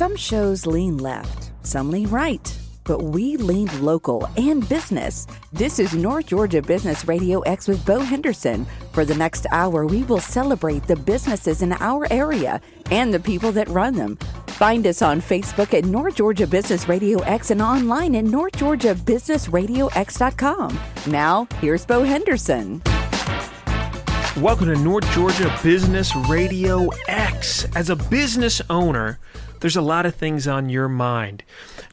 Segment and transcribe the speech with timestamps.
[0.00, 5.26] Some shows lean left, some lean right, but we lean local and business.
[5.52, 8.66] This is North Georgia Business Radio X with Bo Henderson.
[8.92, 13.52] For the next hour, we will celebrate the businesses in our area and the people
[13.52, 14.16] that run them.
[14.46, 20.80] Find us on Facebook at North Georgia Business Radio X and online at northgeorgiabusinessradiox.com.
[21.08, 22.80] Now, here's Bo Henderson.
[24.38, 27.66] Welcome to North Georgia Business Radio X.
[27.76, 29.18] As a business owner,
[29.60, 31.42] there's a lot of things on your mind.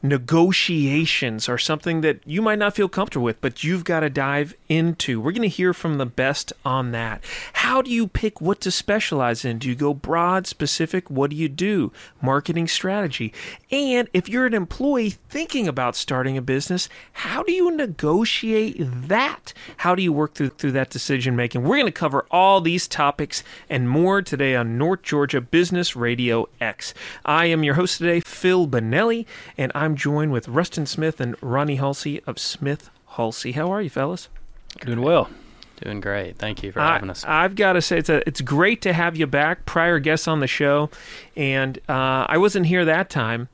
[0.02, 4.54] Negotiations are something that you might not feel comfortable with, but you've got to dive
[4.68, 5.20] into.
[5.20, 7.22] We're going to hear from the best on that.
[7.54, 9.58] How do you pick what to specialize in?
[9.58, 11.10] Do you go broad, specific?
[11.10, 11.92] What do you do?
[12.22, 13.32] Marketing strategy.
[13.70, 18.76] And if you're an employee thinking about starting a business, how do you negotiate
[19.08, 19.52] that?
[19.78, 21.62] How do you work through, through that decision making?
[21.62, 26.48] We're going to cover all these topics and more today on North Georgia Business Radio
[26.60, 26.94] X.
[27.24, 31.78] I am your host today, Phil Bonelli, and I'm joined with Rustin Smith and Ronny
[31.78, 33.54] Hulsey of Smith Hulsey.
[33.54, 34.28] How are you, fellas?
[34.80, 35.28] Doing well.
[35.82, 36.38] Doing great.
[36.38, 37.24] Thank you for having us.
[37.26, 39.64] I've got to say, it's a, it's great to have you back.
[39.64, 40.90] Prior guests on the show,
[41.36, 43.48] and uh, I wasn't here that time,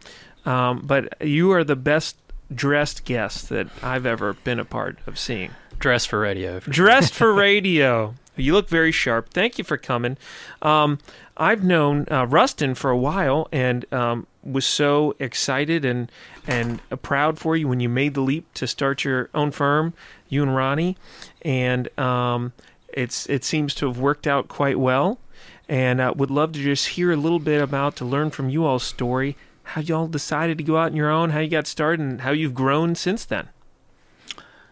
[0.47, 2.17] um, but you are the best
[2.55, 5.51] dressed guest that I've ever been a part of seeing.
[5.79, 6.61] Dressed for radio.
[6.61, 8.15] Dressed for radio.
[8.37, 9.31] You look very sharp.
[9.31, 10.17] Thank you for coming.
[10.63, 10.99] Um,
[11.37, 16.11] I've known uh, Rustin for a while and um, was so excited and
[16.47, 19.95] and proud for you when you made the leap to start your own firm,
[20.29, 20.97] you and Ronny,
[21.43, 22.53] and um,
[22.93, 25.19] it's it seems to have worked out quite well.
[25.67, 28.67] And uh, would love to just hear a little bit about to learn from you
[28.67, 32.01] all's story, how y'all decided to go out on your own, how you got started,
[32.01, 33.49] and how you've grown since then.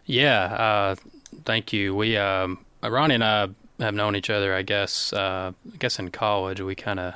[0.04, 0.94] Yeah, uh,
[1.46, 1.94] thank you.
[1.94, 3.48] We um, Ronny and I
[3.82, 4.54] have known each other.
[4.54, 7.14] I guess uh, I guess in college we kind of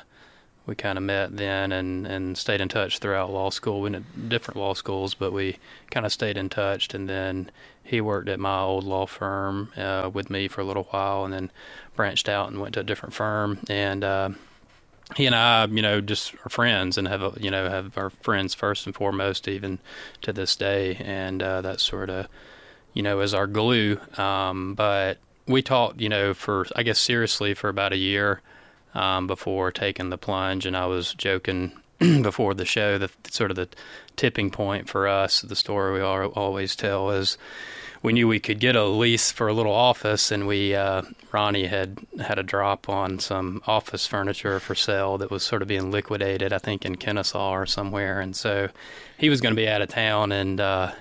[0.67, 3.79] we kind of met then and, and stayed in touch throughout law school.
[3.79, 5.57] We went different law schools, but we
[5.89, 6.93] kind of stayed in touch.
[6.93, 7.49] And then
[7.83, 11.33] he worked at my old law firm uh, with me for a little while, and
[11.33, 11.51] then
[11.95, 13.59] branched out and went to a different firm.
[13.69, 14.29] And uh,
[15.15, 18.53] he and I, you know, just are friends and have you know have our friends
[18.53, 19.79] first and foremost, even
[20.23, 20.95] to this day.
[20.95, 22.27] And uh, that sort of
[22.93, 24.01] you know is our glue.
[24.17, 28.41] Um, but we talked, you know, for I guess seriously for about a year
[28.93, 33.55] um, before taking the plunge, and I was joking before the show that sort of
[33.55, 33.69] the
[34.15, 37.37] tipping point for us, the story we always tell is
[38.03, 41.65] we knew we could get a lease for a little office, and we uh, Ronny
[41.65, 45.91] had had a drop on some office furniture for sale that was sort of being
[45.91, 48.69] liquidated, I think in Kennesaw or somewhere, and so
[49.17, 50.91] he was going to be out of town, and uh,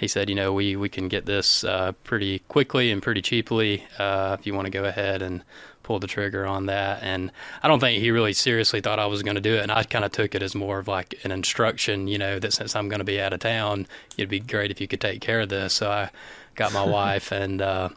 [0.00, 3.84] he said, you know, we, we can get this uh, pretty quickly and pretty cheaply
[3.98, 5.44] uh, if you want to go ahead and
[5.82, 7.02] pull the trigger on that.
[7.02, 7.30] And
[7.62, 9.60] I don't think he really seriously thought I was going to do it.
[9.60, 12.54] And I kind of took it as more of like an instruction, you know, that
[12.54, 15.20] since I'm going to be out of town, it'd be great if you could take
[15.20, 15.74] care of this.
[15.74, 16.08] So I
[16.54, 17.90] got my wife and, uh,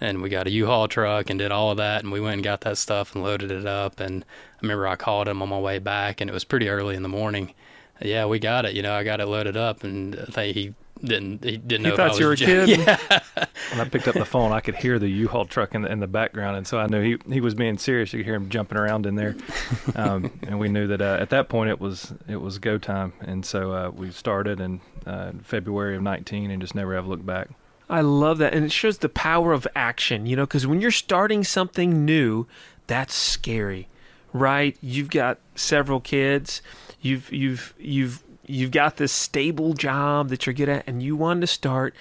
[0.00, 2.42] and we got a U-Haul truck and did all of that and we went and
[2.42, 5.60] got that stuff and loaded it up and I remember I called him on my
[5.60, 7.54] way back and it was pretty early in the morning.
[8.00, 8.74] Yeah, we got it.
[8.74, 11.90] You know, I got it loaded up and I think he didn't he didn't he
[11.90, 12.68] know thought you were a kid.
[12.78, 12.98] Yeah.
[13.70, 16.00] when I picked up the phone, I could hear the U-Haul truck in the, in
[16.00, 18.12] the background, and so I knew he he was being serious.
[18.12, 19.36] You could hear him jumping around in there,
[19.94, 23.12] um, and we knew that uh, at that point it was it was go time,
[23.20, 27.26] and so uh, we started in uh, February of 19, and just never have looked
[27.26, 27.48] back.
[27.88, 30.26] I love that, and it shows the power of action.
[30.26, 32.46] You know, because when you're starting something new,
[32.86, 33.88] that's scary,
[34.32, 34.76] right?
[34.80, 36.62] You've got several kids.
[37.00, 41.42] You've you've you've you've got this stable job that you're good at and you wanted
[41.42, 41.94] to start.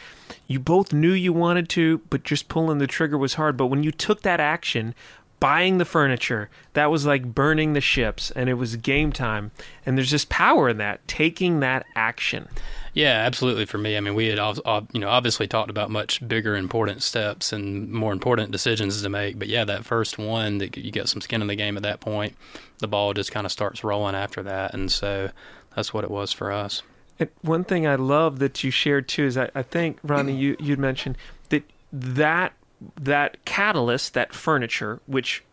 [0.47, 3.57] You both knew you wanted to but just pulling the trigger was hard.
[3.57, 4.95] But when you took that action
[5.43, 9.51] buying the furniture that was like burning the ships and it was game time.
[9.85, 12.47] And there's just power in that taking that action.
[12.93, 13.65] Yeah, absolutely.
[13.65, 17.51] For me, I mean, we had you know obviously talked about much bigger, important steps
[17.51, 19.37] and more important decisions to make.
[19.37, 21.99] But yeah, that first one that you get some skin in the game at that
[21.99, 22.37] point,
[22.77, 25.29] the ball just kind of starts rolling after that, and so
[25.75, 26.83] that's what it was for us.
[27.19, 30.55] And one thing I love that you shared too is I, I think Ronny you
[30.59, 31.17] you'd mentioned
[31.49, 32.53] that that
[32.99, 35.43] that catalyst that furniture which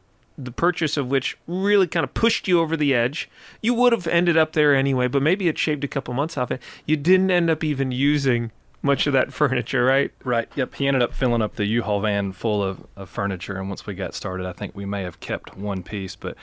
[0.44, 3.28] the purchase of which really kind of pushed you over the edge.
[3.60, 6.50] You would have ended up there anyway, but maybe it shaved a couple months off
[6.50, 6.62] it.
[6.86, 8.50] You didn't end up even using
[8.82, 10.10] much of that furniture, right?
[10.24, 10.48] Right.
[10.56, 10.76] Yep.
[10.76, 13.94] He ended up filling up the U-Haul van full of, of furniture, and once we
[13.94, 16.36] got started, I think we may have kept one piece, but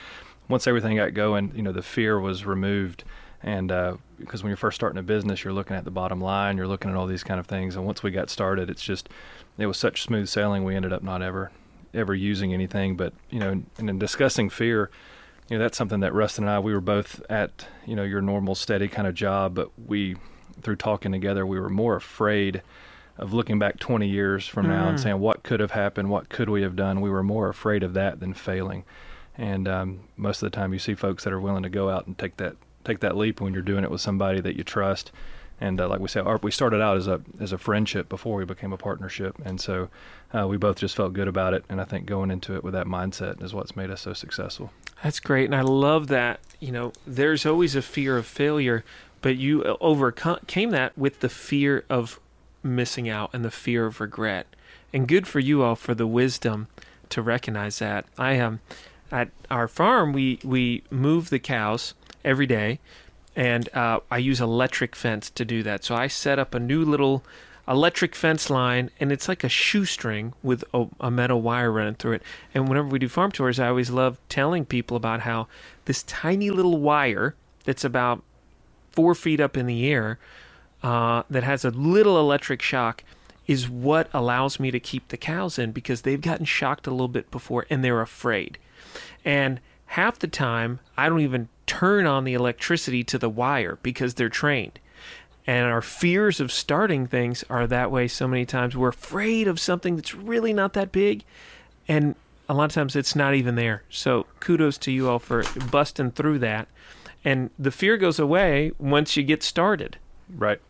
[0.48, 3.04] once everything got going, you know, the fear was removed
[3.42, 6.56] and uh, because when you're first starting a business, you're looking at the bottom line,
[6.56, 7.76] you're looking at all these kind of things.
[7.76, 9.08] And once we got started, it's just
[9.58, 10.64] it was such smooth sailing.
[10.64, 11.50] We ended up not ever
[11.94, 12.96] ever using anything.
[12.96, 14.90] But you know, and in discussing fear,
[15.48, 18.20] you know, that's something that Rustin and I, we were both at, you know, your
[18.20, 20.16] normal steady kind of job, but we,
[20.60, 22.62] through talking together, we were more afraid
[23.16, 24.70] of looking back 20 years from mm.
[24.70, 25.02] now and mm.
[25.02, 27.00] saying what could have happened, what could we have done.
[27.00, 28.84] We were more afraid of that than failing.
[29.36, 32.06] And um, most of the time, you see folks that are willing to go out
[32.06, 32.56] and take that
[32.88, 35.12] take that leap when you're doing it with somebody that you trust.
[35.60, 38.36] And uh, like we said, our, we started out as a as a friendship before
[38.36, 39.88] we became a partnership, and so
[40.32, 41.64] uh, we both just felt good about it.
[41.68, 44.70] And I think going into it with that mindset is what's made us so successful.
[45.02, 46.40] That's great, and I love that.
[46.60, 48.84] You know, there's always a fear of failure,
[49.20, 52.20] but you uh, overcame that with the fear of
[52.62, 54.46] missing out and the fear of regret.
[54.92, 56.68] And good for you all for the wisdom
[57.10, 58.06] to recognize that.
[58.16, 58.60] I am um,
[59.10, 60.12] at our farm.
[60.12, 61.94] We we move the cows
[62.24, 62.80] every day,
[63.36, 65.84] and uh, I use electric fence to do that.
[65.84, 67.24] So I set up a new little
[67.68, 72.12] electric fence line, and it's like a shoestring with a, a, metal wire running through
[72.12, 72.22] it.
[72.54, 75.48] And whenever we do farm tours, I always love telling people about how
[75.84, 77.34] this tiny little wire
[77.64, 78.22] that's about
[78.90, 80.18] four feet up in the air
[80.82, 83.04] uh, that has a little electric shock
[83.46, 87.08] is what allows me to keep the cows in because they've gotten shocked a little
[87.08, 88.58] bit before and they're afraid.
[89.24, 94.14] And half the time, I don't even turn on the electricity to the wire because
[94.14, 94.80] they're trained.
[95.46, 98.76] And our fears of starting things are that way so many times.
[98.76, 101.24] We're afraid of something that's really not that big.
[101.86, 102.16] And
[102.48, 103.82] a lot of times it's not even there.
[103.88, 106.68] So kudos to you all for busting through that.
[107.24, 109.98] And the fear goes away once you get started.
[110.34, 110.60] Right.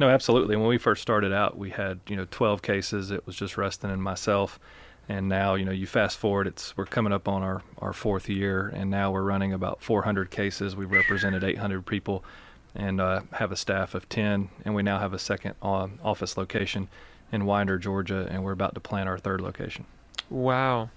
[0.00, 0.56] No, absolutely.
[0.56, 3.10] When we first started out, we had, you know, 12 cases.
[3.10, 4.58] It was just Rustin and myself.
[5.08, 8.28] And now, you know, you fast forward, it's we're coming up on our, our fourth
[8.28, 10.74] year, and now we're running about 400 cases.
[10.74, 12.24] We've represented 800 people
[12.74, 14.48] and uh, have a staff of 10.
[14.64, 16.88] And we now have a second uh, office location
[17.30, 19.84] in Winder, Georgia, and we're about to plan our third location.
[20.30, 20.90] Wow.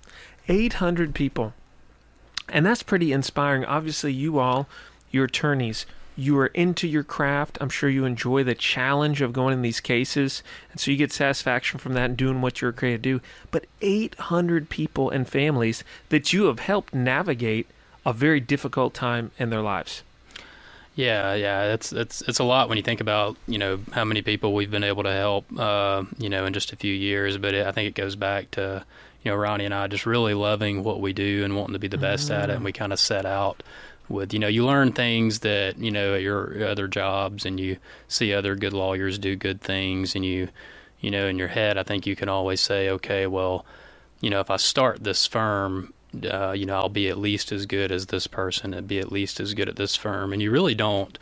[0.47, 1.53] 800 people.
[2.49, 3.65] And that's pretty inspiring.
[3.65, 4.67] Obviously, you all,
[5.11, 5.85] your attorneys,
[6.17, 7.57] you are into your craft.
[7.61, 10.41] I'm sure you enjoy the challenge of going in these cases.
[10.71, 13.25] And so you get satisfaction from that and doing what you're created to do.
[13.51, 17.67] But 800 people and families that you have helped navigate
[18.05, 20.01] a very difficult time in their lives.
[20.95, 24.23] Yeah, yeah, it's it's it's a lot when you think about you know how many
[24.23, 27.37] people we've been able to help, uh, you know, in just a few years.
[27.37, 28.83] But it, I think it goes back to
[29.21, 31.87] you know Ronny and I just really loving what we do and wanting to be
[31.87, 32.35] the best mm.
[32.35, 32.55] at it.
[32.55, 33.61] And we kind of set out
[34.09, 37.77] with you know you learn things that you know at your other jobs and you
[38.07, 40.47] see other good lawyers do good things and you
[40.99, 43.65] you know in your head I think you can always say okay well
[44.21, 45.93] you know if I start this firm
[46.23, 49.11] uh, you know I'll be at least as good as this person and be at
[49.11, 50.33] least as good at this firm.
[50.33, 51.17] And you really don't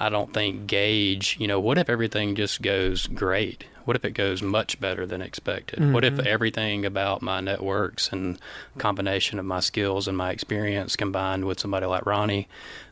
[0.00, 4.12] I don't think gauge you know what if everything just goes great what if it
[4.12, 5.80] goes much better than expected?
[5.80, 5.92] Mm-hmm.
[5.92, 6.26] What if mm-hmm.
[6.26, 8.38] everything about my networks and
[8.78, 12.46] combination of my skills and my experience combined with somebody like Ronny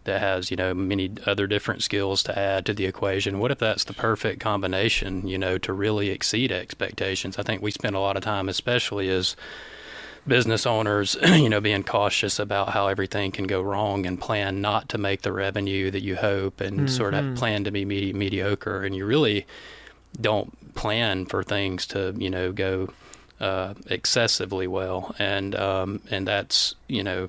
[0.05, 3.59] that has, you know, many other different skills to add to the equation, what if
[3.59, 7.39] that's the perfect combination, you know, to really exceed expectations?
[7.39, 9.37] I think we spend a lot of time, especially as
[10.29, 14.89] business owners, you know, being cautious about how everything can go wrong and plan not
[14.91, 16.87] to make the revenue that you hope and mm-hmm.
[16.87, 18.83] sort of plan to be medi- mediocre.
[18.83, 19.47] And you really
[20.21, 22.89] don't plan for things to you know go
[23.41, 27.29] uh, excessively well, and um, and that's you know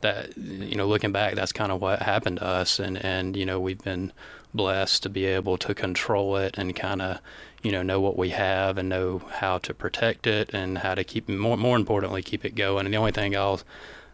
[0.00, 3.46] that you know looking back, that's kind of what happened to us, and and you
[3.46, 4.12] know we've been
[4.54, 7.18] blessed to be able to control it and kind of
[7.62, 11.04] you know know what we have and know how to protect it and how to
[11.04, 12.84] keep more more importantly keep it going.
[12.84, 13.60] And the only thing I'll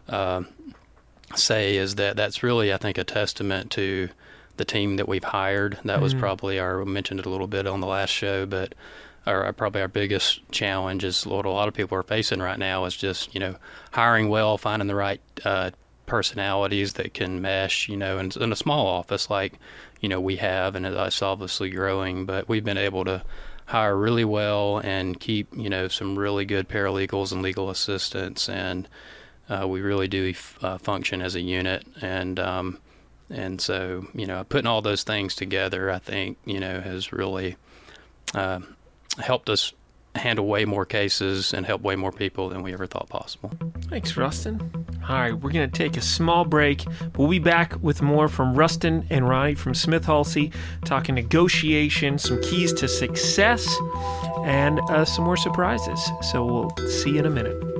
[0.09, 0.43] uh,
[1.35, 4.09] say is that that's really I think a testament to
[4.57, 5.73] the team that we've hired.
[5.83, 6.03] That mm-hmm.
[6.03, 8.73] was probably our we mentioned it a little bit on the last show, but
[9.25, 12.85] our, probably our biggest challenge is what a lot of people are facing right now
[12.85, 13.55] is just you know
[13.91, 15.71] hiring well, finding the right uh,
[16.05, 17.89] personalities that can mesh.
[17.89, 19.53] You know, in, in a small office like
[20.01, 23.23] you know we have, and it's obviously growing, but we've been able to
[23.67, 28.87] hire really well and keep you know some really good paralegals and legal assistants and
[29.49, 32.77] uh, we really do uh, function as a unit and um,
[33.29, 37.55] and so, you know, putting all those things together, I think, you know, has really
[38.33, 38.59] uh,
[39.17, 39.73] helped us
[40.15, 43.51] handle way more cases and help way more people than we ever thought possible.
[43.89, 44.71] Thanks, Rustin.
[45.07, 46.83] All right, we're going to take a small break.
[47.15, 50.51] We'll be back with more from Rustin and Ronny from Smith Hulsey,
[50.83, 53.77] talking negotiation, some keys to success,
[54.45, 56.09] and uh, some more surprises.
[56.21, 57.74] So we'll see you in a minute.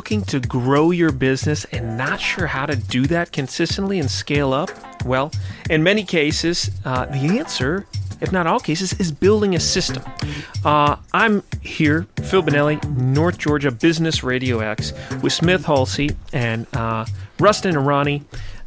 [0.00, 4.54] Looking to grow your business and not sure how to do that consistently and scale
[4.54, 4.70] up?
[5.04, 5.30] Well,
[5.68, 7.86] in many cases, uh, the answer,
[8.22, 10.02] if not all cases, is building a system.
[10.64, 17.04] Uh, I'm here, Phil Bonelli, North Georgia Business Radio X, with Smith Hulsey and uh,
[17.38, 18.24] Rustin and Ronny.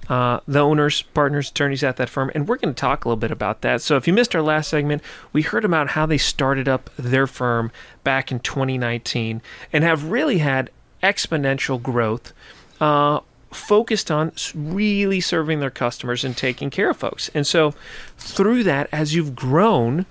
[0.10, 3.20] Uh, the owners, partners, attorneys at that firm, and we're going to talk a little
[3.20, 3.82] bit about that.
[3.82, 7.26] So, if you missed our last segment, we heard about how they started up their
[7.26, 7.72] firm
[8.04, 10.70] back in 2019 and have really had
[11.04, 12.34] exponential growth.
[12.82, 13.20] Uh,
[13.52, 17.30] focused on really serving their customers and taking care of folks.
[17.36, 17.76] And so,
[18.18, 20.08] through that, as you've grown,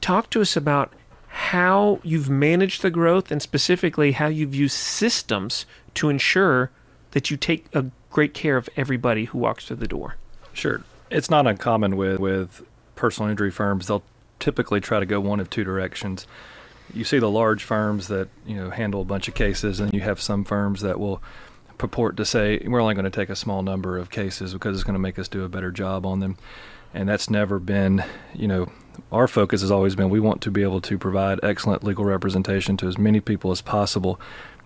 [0.00, 0.92] talk to us about
[1.28, 6.70] how you've managed the growth and specifically how you've used systems to ensure
[7.12, 10.16] that you take a great care of everybody who walks through the door.
[10.52, 10.82] Sure.
[11.10, 13.86] It's not uncommon with, with personal injury firms.
[13.86, 14.02] They'll
[14.40, 16.26] typically try to go one of two directions.
[16.94, 20.00] You see the large firms that, you know, handle a bunch of cases and you
[20.00, 21.22] have some firms that will
[21.78, 24.84] purport to say we're only going to take a small number of cases because it's
[24.84, 26.36] going to make us do a better job on them.
[26.94, 28.70] And that's never been, you know,
[29.12, 32.76] our focus has always been we want to be able to provide excellent legal representation
[32.78, 34.20] to as many people as possible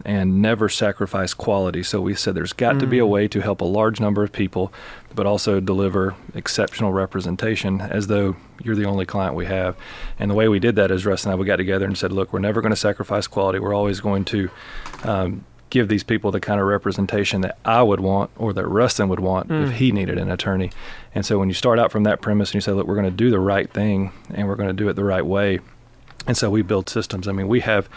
[0.04, 1.82] and never sacrifice quality.
[1.82, 2.80] So we said there's got mm.
[2.80, 4.72] to be a way to help a large number of people,
[5.14, 9.76] but also deliver exceptional representation as though you're the only client we have.
[10.18, 12.12] And the way we did that is Russ and I, we got together and said,
[12.12, 13.58] look, we're never going to sacrifice quality.
[13.58, 14.50] We're always going to
[15.04, 19.08] um, give these people the kind of representation that I would want or that Rustin
[19.08, 19.68] would want mm.
[19.68, 20.70] if he needed an attorney.
[21.14, 23.04] And so when you start out from that premise and you say, look, we're going
[23.04, 25.60] to do the right thing and we're going to do it the right way.
[26.26, 27.26] And so we build systems.
[27.26, 27.88] I mean, we have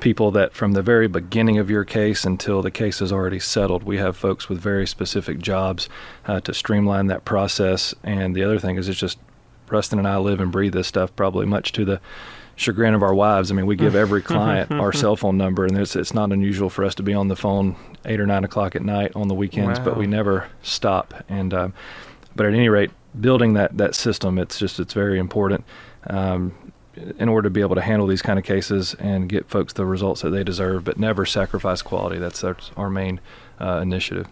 [0.00, 3.84] people that from the very beginning of your case until the case is already settled,
[3.84, 5.88] we have folks with very specific jobs
[6.26, 7.94] uh, to streamline that process.
[8.02, 9.18] And the other thing is, it's just
[9.70, 12.00] Rustin and I live and breathe this stuff probably much to the
[12.56, 13.50] chagrin of our wives.
[13.50, 16.70] I mean, we give every client our cell phone number, and it's, it's not unusual
[16.70, 19.34] for us to be on the phone eight or nine o'clock at night on the
[19.34, 19.84] weekends, wow.
[19.84, 21.24] but we never stop.
[21.28, 21.68] And uh,
[22.34, 22.90] but at any rate,
[23.20, 25.64] building that that system, it's just it's very important.
[26.06, 26.52] Um,
[27.18, 29.86] in order to be able to handle these kind of cases and get folks the
[29.86, 32.18] results that they deserve, but never sacrifice quality.
[32.18, 33.18] That's, that's our main
[33.58, 34.28] uh, initiative.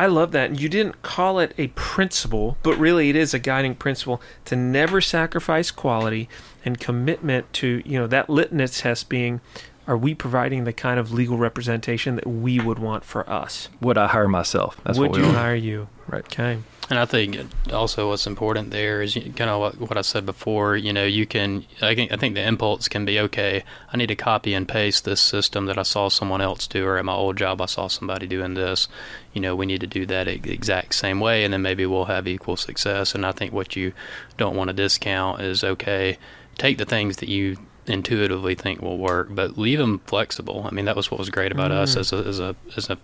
[0.00, 0.58] I love that.
[0.58, 5.02] You didn't call it a principle, but really it is a guiding principle to never
[5.02, 6.26] sacrifice quality
[6.64, 9.42] and commitment to, you know, that litmus test being
[9.86, 13.68] are we providing the kind of legal representation that we would want for us?
[13.82, 14.80] Would I hire myself?
[14.84, 15.36] That's would you want.
[15.36, 15.88] hire you?
[16.06, 16.24] Right.
[16.24, 16.60] Okay.
[16.90, 17.38] And I think
[17.72, 20.76] also what's important there is kind of what, what I said before.
[20.76, 21.64] You know, you can.
[21.80, 23.62] I think, I think the impulse can be okay.
[23.92, 26.98] I need to copy and paste this system that I saw someone else do, or
[26.98, 28.88] at my old job I saw somebody doing this.
[29.32, 32.26] You know, we need to do that exact same way, and then maybe we'll have
[32.26, 33.14] equal success.
[33.14, 33.92] And I think what you
[34.36, 36.18] don't want to discount is okay.
[36.58, 37.56] Take the things that you
[37.86, 40.66] intuitively think will work, but leave them flexible.
[40.66, 41.76] I mean, that was what was great about mm.
[41.76, 42.98] us as a, as a as a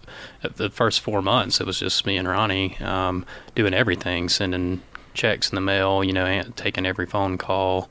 [0.54, 1.60] the first four months.
[1.60, 4.82] It was just me and Ronny um, doing everything, sending
[5.14, 7.88] checks in the mail, you know, taking every phone call.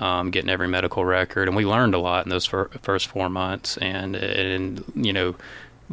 [0.00, 3.28] Um, getting every medical record, and we learned a lot in those fir- first four
[3.28, 3.76] months.
[3.76, 5.36] And and you know,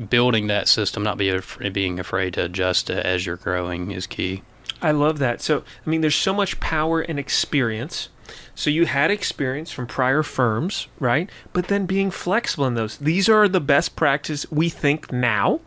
[0.10, 4.42] building that system, not be af- being afraid to adjust as you're growing, is key.
[4.82, 5.42] I love that.
[5.42, 8.10] So, I mean, there's so much power and experience
[8.56, 11.30] so you had experience from prior firms, right?
[11.54, 12.98] But then being flexible in those.
[12.98, 15.62] These are the best practice we think now,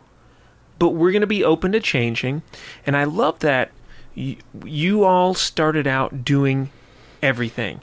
[0.79, 2.43] but we're going to be open to changing.
[2.87, 3.71] And I love that
[4.15, 6.71] you, you all started out doing
[7.23, 7.81] everything.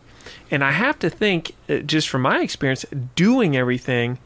[0.50, 4.20] And I have to think, uh, just from my experience, doing everything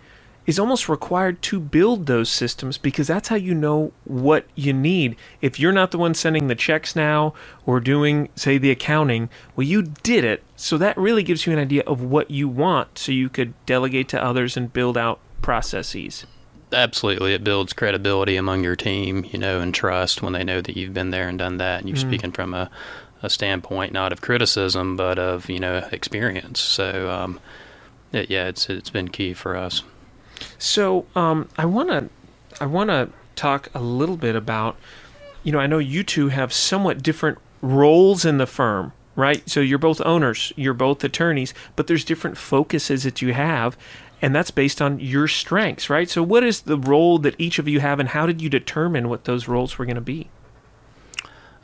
[0.46, 5.16] is almost required to build those systems because that's how you know what you need.
[5.42, 7.34] If you're not the one sending the checks now
[7.66, 10.44] or doing, say, the accounting, well, you did it.
[10.56, 14.08] So that really gives you an idea of what you want so you could delegate
[14.10, 16.26] to others and build out processes.
[16.72, 17.34] Absolutely.
[17.34, 20.94] It builds credibility among your team, you know, and trust when they know that you've
[20.94, 22.08] been there and done that and you're mm.
[22.08, 22.70] speaking from a,
[23.24, 26.60] a standpoint not of criticism but of, you know, experience.
[26.60, 27.40] So, um,
[28.12, 29.84] it, yeah, it's it's been key for us.
[30.58, 32.10] So um, I want to
[32.62, 34.78] I want to talk a little bit about
[35.44, 39.48] you know I know you two have somewhat different roles in the firm, right?
[39.50, 43.78] So you're both owners, you're both attorneys, but there's different focuses that you have.
[44.22, 46.10] And that's based on your strengths, right?
[46.10, 49.10] So, what is the role that each of you have, and how did you determine
[49.10, 50.30] what those roles were going to be?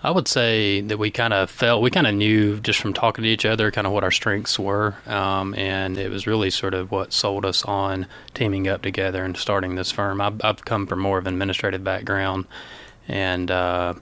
[0.03, 3.24] I would say that we kind of felt, we kind of knew just from talking
[3.24, 4.96] to each other kind of what our strengths were.
[5.05, 9.38] Um, and it was really sort of what sold us on teaming up together and
[9.38, 10.20] starting this firm.
[10.20, 12.46] I've, I've come from more of an administrative background
[13.08, 13.93] and, uh,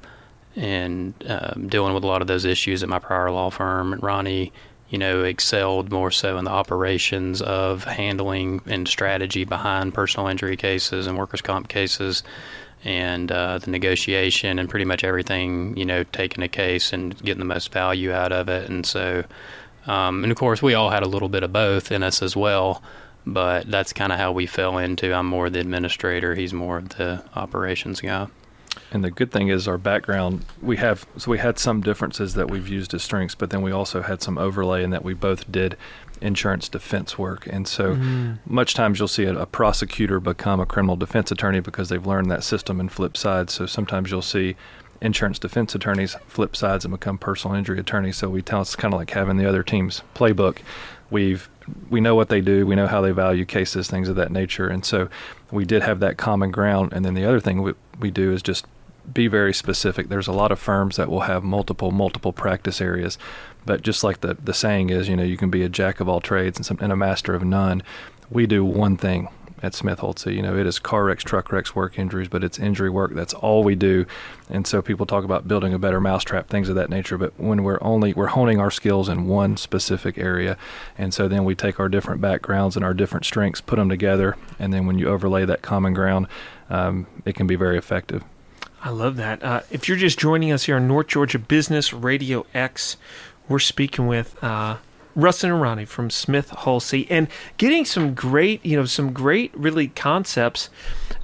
[0.55, 3.99] and um, dealing with a lot of those issues at my prior law firm.
[4.01, 4.53] Ronny,
[4.89, 10.55] you know, excelled more so in the operations of handling and strategy behind personal injury
[10.55, 12.23] cases and workers' comp cases
[12.83, 17.39] and uh, the negotiation and pretty much everything, you know, taking a case and getting
[17.39, 18.69] the most value out of it.
[18.69, 19.23] And so,
[19.87, 22.35] um, and of course, we all had a little bit of both in us as
[22.35, 22.81] well,
[23.25, 25.13] but that's kind of how we fell into.
[25.13, 28.27] I'm more the administrator, he's more the operations guy.
[28.91, 30.45] And the good thing is our background.
[30.61, 33.71] We have so we had some differences that we've used as strengths, but then we
[33.71, 35.75] also had some overlay in that we both did
[36.21, 37.47] insurance defense work.
[37.47, 38.39] And so, mm.
[38.45, 42.29] much times you'll see a, a, prosecutor become a criminal defense attorney because they've learned
[42.31, 43.53] that system and flip sides.
[43.53, 44.55] So sometimes you'll see
[45.01, 48.17] insurance defense attorneys flip sides and become personal injury attorneys.
[48.17, 50.59] So we tell it's kind of like having the other team's playbook.
[51.09, 51.49] We've
[51.89, 54.67] we know what they do, we know how they value cases, things of that nature,
[54.67, 55.07] and so
[55.51, 56.93] we did have that common ground.
[56.93, 58.65] And then the other thing we, we do is just
[59.11, 60.09] be very specific.
[60.09, 63.17] There's a lot of firms that will have multiple multiple practice areas,
[63.65, 66.07] but just like the the saying is, you know, you can be a jack of
[66.07, 67.83] all trades and, some, and a master of none.
[68.29, 69.29] We do one thing
[69.61, 70.35] at Smith Hulsey.
[70.35, 73.13] You know, it is car wrecks, truck wrecks, work injuries, but it's injury work.
[73.13, 74.05] That's all we do.
[74.49, 77.17] And so people talk about building a better mousetrap, things of that nature.
[77.17, 80.57] But when we're only we're honing our skills in one specific area,
[80.97, 84.37] and so then we take our different backgrounds and our different strengths, put them together,
[84.57, 86.27] and then when you overlay that common ground,
[86.69, 88.23] um, it can be very effective.
[88.81, 89.43] I love that.
[89.43, 92.95] Uh, if you're just joining us here on North Georgia Business Radio X,
[93.49, 94.77] we're speaking with uh,
[95.15, 100.69] and Ronny from Smith Hulsey and getting some great, you know, some great really concepts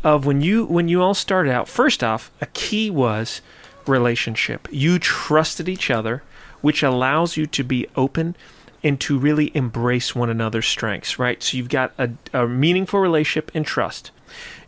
[0.03, 1.69] of when you when you all started out.
[1.69, 3.41] First off, a key was
[3.87, 4.67] relationship.
[4.69, 6.23] You trusted each other,
[6.61, 8.35] which allows you to be open
[8.83, 11.41] and to really embrace one another's strengths, right?
[11.41, 14.11] So you've got a, a meaningful relationship and trust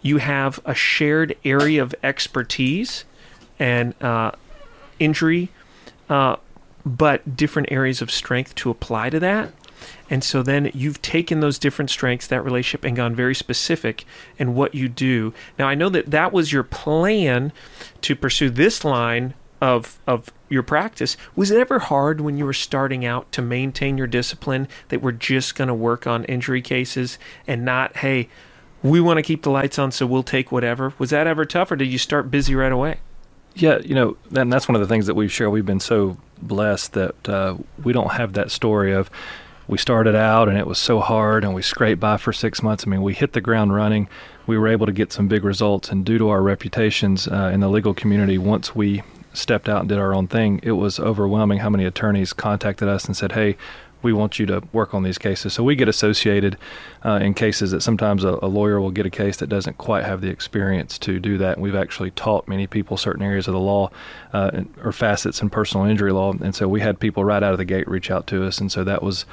[0.01, 3.05] you have a shared area of expertise
[3.59, 4.31] and uh,
[5.00, 5.50] injury,
[6.09, 6.38] uh,
[6.86, 9.51] but different areas of strength to apply to that.
[10.09, 14.05] And so then you've taken those different strengths, that relationship, and gone very specific
[14.37, 15.33] in what you do.
[15.59, 17.51] Now, I know that that was your plan
[18.01, 21.18] to pursue this line of of your practice.
[21.35, 25.11] Was it ever hard when you were starting out to maintain your discipline that we're
[25.11, 28.29] just going to work on injury cases and not, hey,
[28.83, 30.94] we want to keep the lights on, so we'll take whatever.
[30.98, 33.00] Was that ever tough, or did you start busy right away?
[33.55, 35.51] Yeah, you know, and that's one of the things that we've shared.
[35.51, 39.09] We've been so blessed that uh, we don't have that story of
[39.68, 42.85] we started out and it was so hard and we scraped by for six months.
[42.87, 44.07] I mean, we hit the ground running.
[44.46, 47.59] We were able to get some big results, and due to our reputations uh, in
[47.59, 51.59] the legal community, once we stepped out and did our own thing, it was overwhelming
[51.59, 53.57] how many attorneys contacted us and said, "Hey,
[54.07, 55.51] we want you to work on these cases.
[55.51, 56.57] So we get associated
[57.03, 60.05] uh, in cases that sometimes a, a, lawyer will get a case that doesn't quite
[60.05, 61.55] have the experience to do that.
[61.55, 63.91] And we've actually taught many people certain areas of the law
[64.31, 66.31] uh, or facets in personal injury law.
[66.31, 68.59] And so we had people right out of the gate reach out to us.
[68.59, 69.25] And so that was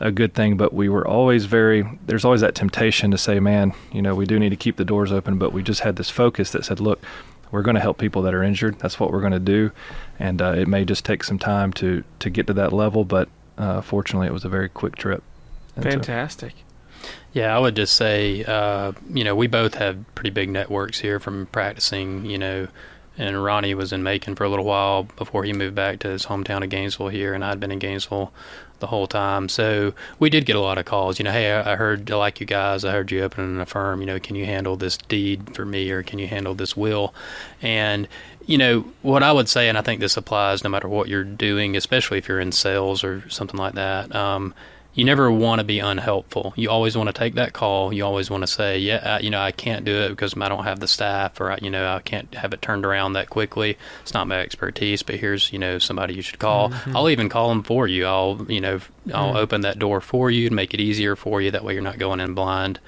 [0.00, 0.56] a good thing.
[0.56, 4.24] But we were always very, there's always that temptation to say, man, you know, we
[4.24, 5.36] do need to keep the doors open.
[5.36, 7.04] But we just had this focus that said, look,
[7.50, 8.78] we're going to help people that are injured.
[8.78, 9.72] That's what we're going to do,
[10.18, 13.04] and uh, it may just take some time to to get to that level.
[13.04, 15.22] But uh, fortunately, it was a very quick trip.
[15.76, 16.52] And Fantastic.
[17.02, 21.00] So, yeah, I would just say, uh, you know, we both have pretty big networks
[21.00, 22.68] here from practicing, you know,
[23.18, 26.26] and Ronny was in Macon for a little while before he moved back to his
[26.26, 28.32] hometown of Gainesville here, and I'd been in Gainesville
[28.80, 29.48] the whole time.
[29.48, 31.18] So we did get a lot of calls.
[31.18, 32.84] You know, hey, I heard I like you guys.
[32.84, 34.00] I heard you opening a firm.
[34.00, 37.14] You know, can you handle this deed for me, or can you handle this will?
[37.60, 38.08] And
[38.46, 41.24] you know what I would say, and I think this applies no matter what you're
[41.24, 44.14] doing, especially if you're in sales or something like that.
[44.14, 44.54] Um,
[44.94, 46.52] you never want to be unhelpful.
[46.54, 47.94] You always want to take that call.
[47.94, 50.48] You always want to say, yeah, I, you know, I can't do it because I
[50.48, 53.78] don't have the staff, or you know, I can't have it turned around that quickly.
[54.02, 56.70] It's not my expertise, but here's you know somebody you should call.
[56.70, 56.96] Mm-hmm.
[56.96, 58.04] I'll even call them for you.
[58.04, 58.80] I'll you know
[59.14, 59.36] I'll mm-hmm.
[59.36, 61.50] open that door for you and make it easier for you.
[61.50, 62.78] That way you're not going in blind.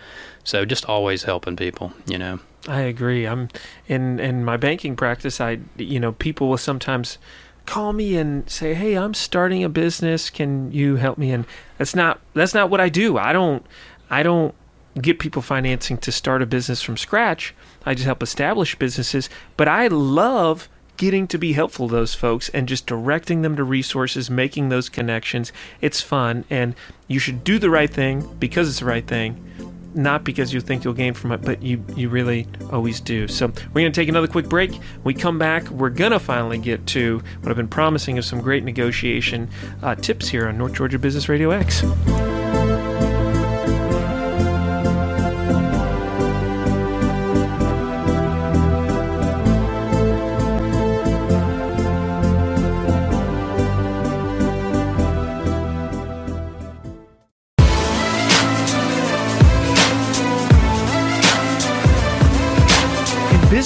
[0.44, 1.92] So just always helping people.
[2.06, 2.40] You know.
[2.68, 3.26] I agree.
[3.26, 3.48] I'm
[3.88, 5.40] in in my banking practice.
[5.40, 7.18] I you know people will sometimes
[7.66, 10.30] call me and say, "Hey, I'm starting a business.
[10.30, 11.46] Can you help me?" And
[11.78, 13.18] that's not that's not what I do.
[13.18, 13.64] I don't
[14.10, 14.54] I don't
[15.00, 17.54] get people financing to start a business from scratch.
[17.84, 22.48] I just help establish businesses, but I love getting to be helpful to those folks
[22.50, 25.52] and just directing them to resources, making those connections.
[25.80, 26.76] It's fun and
[27.08, 29.63] you should do the right thing because it's the right thing
[29.94, 33.28] not because you think you'll gain from it, but you, you really always do.
[33.28, 34.78] So we're going to take another quick break.
[35.04, 38.40] We come back, we're going to finally get to what I've been promising of some
[38.40, 39.48] great negotiation
[39.82, 41.82] uh, tips here on North Georgia Business Radio X.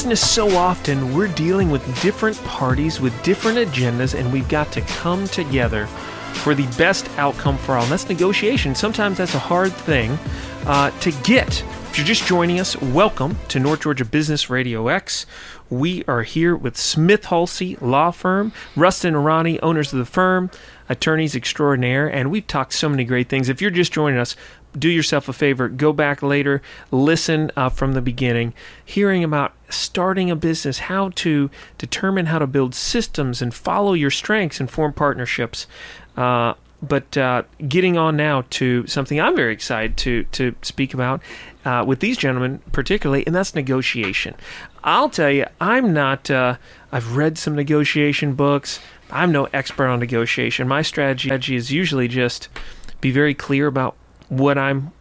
[0.09, 4.81] business, so often we're dealing with different parties with different agendas, and we've got to
[4.81, 5.87] come together
[6.33, 7.83] for the best outcome for all.
[7.83, 8.75] And that's negotiation.
[8.75, 10.13] Sometimes that's a hard thing
[10.65, 11.63] uh, to get.
[11.91, 15.27] If you're just joining us, welcome to North Georgia Business Radio X.
[15.69, 20.51] We are here with Smith Hulsey Law Firm, Rustin Arani, owners of the firm,
[20.89, 23.51] attorneys extraordinaire, and we've talked so many great things.
[23.51, 24.37] If you're just joining us,
[24.77, 28.55] do yourself a favor, go back later, listen uh, from the beginning,
[28.85, 34.11] hearing about starting a business, how to determine how to build systems and follow your
[34.11, 35.67] strengths and form partnerships.
[36.17, 41.21] Uh, but uh, getting on now to something I'm very excited to to speak about
[41.65, 44.35] uh, with these gentlemen particularly, and that's negotiation.
[44.85, 46.31] I'll tell you, I'm not.
[46.31, 46.57] Uh,
[46.93, 48.81] I've read some negotiation books.
[49.11, 50.69] I'm no expert on negotiation.
[50.69, 52.49] My strategy is usually just
[53.01, 53.97] be very clear about
[54.29, 54.93] what I'm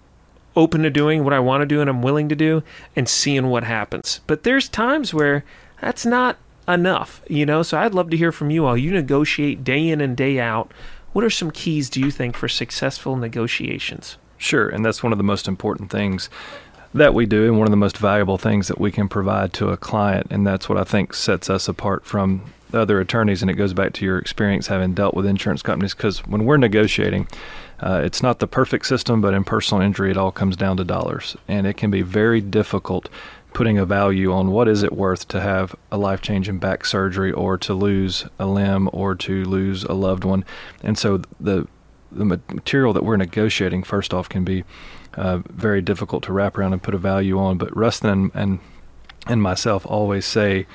[0.55, 2.63] open to doing, what I want to do, and I'm willing to do,
[2.95, 4.21] and seeing what happens.
[4.25, 5.43] But there's times where
[5.81, 6.37] that's not
[6.67, 7.61] enough, you know.
[7.63, 8.75] So I'd love to hear from you all.
[8.77, 10.71] You negotiate day in and day out.
[11.13, 14.17] What are some keys do you think for successful negotiations?
[14.37, 16.29] Sure, and that's one of the most important things
[16.93, 19.69] that we do, and one of the most valuable things that we can provide to
[19.69, 23.41] a client, and that's what I think sets us apart from other attorneys.
[23.41, 26.57] And it goes back to your experience having dealt with insurance companies, because when we're
[26.57, 27.27] negotiating,
[27.79, 30.83] uh, it's not the perfect system, but in personal injury, it all comes down to
[30.83, 33.09] dollars, and it can be very difficult
[33.53, 37.57] putting a value on what is it worth to have a life-changing back surgery or
[37.57, 40.45] to lose a limb or to lose a loved one.
[40.83, 41.67] And so the
[42.11, 44.63] the material that we're negotiating first off can be
[45.15, 47.57] uh, very difficult to wrap around and put a value on.
[47.57, 48.59] But Rustin and and,
[49.25, 50.67] and myself always say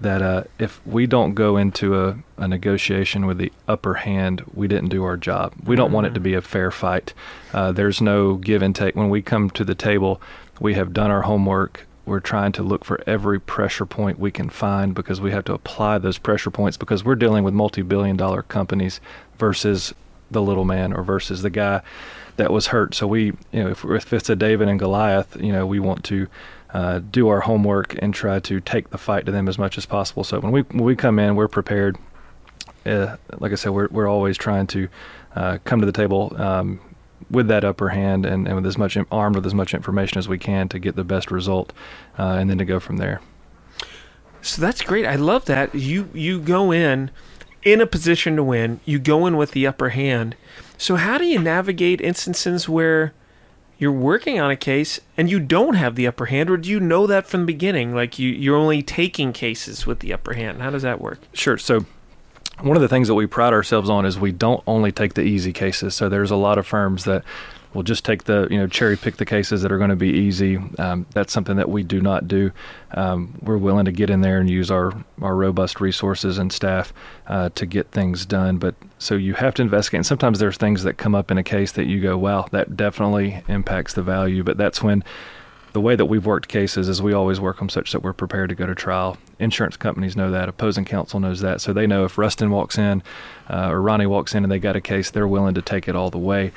[0.00, 4.66] that uh, if we don't go into a, a, negotiation with the upper hand, we
[4.66, 5.52] didn't do our job.
[5.64, 7.12] We don't want it to be a fair fight.
[7.52, 8.96] Uh, there's no give and take.
[8.96, 10.20] When we come to the table,
[10.58, 11.86] we have done our homework.
[12.06, 15.52] We're trying to look for every pressure point we can find because we have to
[15.52, 19.00] apply those pressure points because we're dealing with multi billion dollar companies
[19.38, 19.94] versus
[20.30, 21.82] the little man or versus the guy
[22.36, 22.94] that was hurt.
[22.94, 26.04] So we, you know, if, if it's a David and Goliath, you know, we want
[26.04, 26.26] to
[26.72, 29.86] uh, do our homework and try to take the fight to them as much as
[29.86, 30.24] possible.
[30.24, 31.96] So when we when we come in, we're prepared.
[32.86, 34.88] Uh, like I said, we're we're always trying to
[35.36, 36.80] uh, come to the table um,
[37.30, 40.28] with that upper hand and, and with as much armed with as much information as
[40.28, 41.72] we can to get the best result,
[42.18, 43.20] uh, and then to go from there.
[44.42, 45.06] So that's great.
[45.06, 47.10] I love that you you go in
[47.62, 48.80] in a position to win.
[48.84, 50.36] You go in with the upper hand.
[50.78, 53.12] So how do you navigate instances where
[53.80, 56.78] you're working on a case and you don't have the upper hand, or do you
[56.78, 57.94] know that from the beginning?
[57.94, 60.60] Like you you're only taking cases with the upper hand.
[60.60, 61.18] How does that work?
[61.32, 61.56] Sure.
[61.56, 61.86] So
[62.60, 65.22] one of the things that we pride ourselves on is we don't only take the
[65.22, 65.94] easy cases.
[65.94, 67.24] So there's a lot of firms that
[67.72, 70.10] will just take the you know cherry pick the cases that are going to be
[70.10, 70.58] easy.
[70.78, 72.50] Um, that's something that we do not do.
[72.92, 76.92] Um, we're willing to get in there and use our our robust resources and staff
[77.26, 78.58] uh, to get things done.
[78.58, 79.98] But so you have to investigate.
[79.98, 82.76] And sometimes there's things that come up in a case that you go, wow, that
[82.76, 84.42] definitely impacts the value.
[84.42, 85.04] But that's when
[85.72, 88.48] the way that we've worked cases is we always work them such that we're prepared
[88.48, 89.16] to go to trial.
[89.38, 90.48] Insurance companies know that.
[90.48, 91.60] Opposing counsel knows that.
[91.60, 93.02] So they know if Rustin walks in
[93.48, 95.94] uh, or Ronny walks in and they got a case, they're willing to take it
[95.94, 96.52] all the way.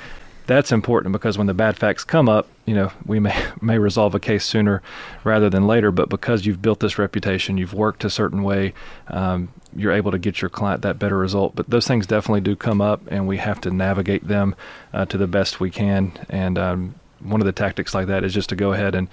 [0.46, 4.14] That's important because when the bad facts come up, you know, we may may resolve
[4.14, 4.82] a case sooner
[5.22, 5.90] rather than later.
[5.90, 8.74] But because you've built this reputation, you've worked a certain way,
[9.08, 11.54] um, you're able to get your client that better result.
[11.54, 14.54] But those things definitely do come up, and we have to navigate them
[14.92, 16.12] uh, to the best we can.
[16.28, 19.08] And um, one of the tactics like that is just to go ahead and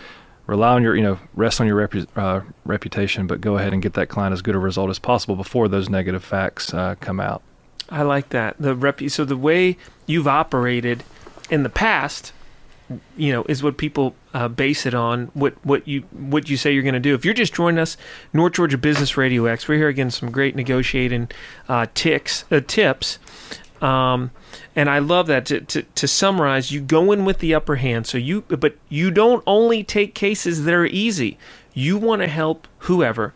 [0.48, 3.82] rely on your, you know, rest on your repu- uh, reputation, but go ahead and
[3.82, 7.20] get that client as good a result as possible before those negative facts uh, come
[7.22, 7.42] out.
[7.90, 8.56] I like that.
[8.58, 9.02] The rep.
[9.10, 11.04] So the way you've operated
[11.52, 12.34] in the past,
[13.16, 15.28] you know, is what people uh, base it on.
[15.34, 17.14] What what you what you say you're going to do.
[17.14, 17.98] If you're just joining us,
[18.34, 21.30] North Georgia Business Radio X, we're here again some great negotiating
[21.70, 23.20] uh, ticks uh, tips.
[23.82, 24.32] Um,
[24.76, 25.46] and I love that.
[25.48, 28.08] To, to, to summarize, you go in with the upper hand.
[28.08, 31.38] So you, but you don't only take cases that are easy.
[31.74, 33.34] You want to help whoever.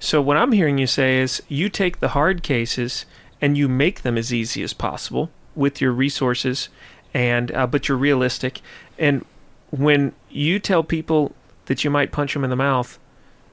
[0.00, 3.06] So what I'm hearing you say is, you take the hard cases
[3.40, 6.68] and you make them as easy as possible with your resources,
[7.14, 8.60] and uh, but you're realistic.
[8.98, 9.24] And
[9.70, 11.32] when you tell people
[11.66, 12.98] that you might punch them in the mouth,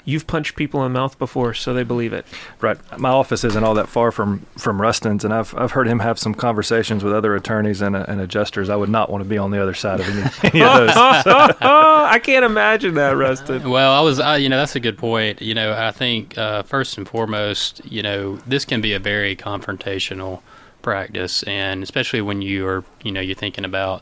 [0.04, 2.26] you've punched people in the mouth before, so they believe it.
[2.60, 2.78] Right.
[2.98, 6.18] My office isn't all that far from from Rustin's, and I've I've heard him have
[6.20, 8.70] some conversations with other attorneys and, and adjusters.
[8.70, 10.22] I would not want to be on the other side of any,
[10.54, 10.96] any of those.
[10.96, 13.70] I can't imagine that, Rustin.
[13.70, 15.42] Well, I was, uh, you know, that's a good point.
[15.42, 19.36] You know, I think uh, first and foremost, you know, this can be a very
[19.36, 20.42] confrontational
[20.82, 24.02] practice, and especially when you are, you know, you're thinking about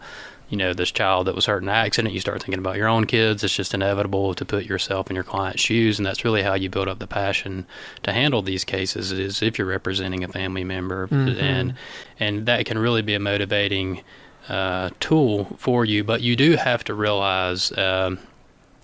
[0.50, 2.14] you know, this child that was hurt in an accident.
[2.14, 3.44] You start thinking about your own kids.
[3.44, 6.70] It's just inevitable to put yourself in your client's shoes, and that's really how you
[6.70, 7.68] build up the passion
[8.04, 9.12] to handle these cases.
[9.12, 11.40] Is if you're representing a family member, mm-hmm.
[11.40, 11.76] and
[12.20, 14.02] and that can really be a motivating
[14.50, 16.04] uh, tool for you.
[16.04, 17.76] But you do have to realize.
[17.78, 18.20] Um,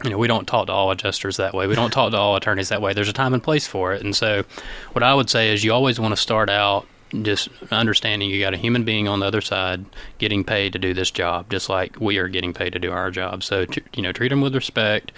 [0.03, 1.67] you know, we don't talk to all adjusters that way.
[1.67, 2.91] We don't talk to all attorneys that way.
[2.91, 4.03] There's a time and place for it.
[4.03, 4.43] And so,
[4.91, 6.85] what I would say is you always want to start out
[7.23, 9.85] just understanding you got a human being on the other side
[10.17, 13.11] getting paid to do this job, just like we are getting paid to do our
[13.11, 13.43] job.
[13.43, 15.11] So, you know, treat them with respect,